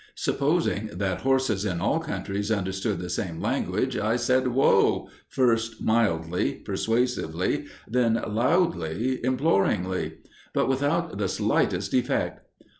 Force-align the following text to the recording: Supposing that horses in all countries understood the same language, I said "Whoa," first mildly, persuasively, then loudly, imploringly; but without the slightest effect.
Supposing 0.15 0.87
that 0.97 1.21
horses 1.21 1.63
in 1.63 1.79
all 1.79 1.99
countries 1.99 2.49
understood 2.51 2.97
the 2.97 3.07
same 3.07 3.39
language, 3.39 3.95
I 3.95 4.15
said 4.15 4.47
"Whoa," 4.47 5.09
first 5.27 5.79
mildly, 5.79 6.53
persuasively, 6.55 7.65
then 7.87 8.15
loudly, 8.15 9.23
imploringly; 9.23 10.13
but 10.53 10.67
without 10.67 11.19
the 11.19 11.27
slightest 11.29 11.93
effect. 11.93 12.39